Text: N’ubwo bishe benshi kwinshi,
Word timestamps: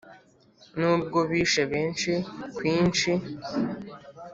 N’ubwo 0.79 1.19
bishe 1.29 1.63
benshi 1.71 2.11
kwinshi, 2.55 3.11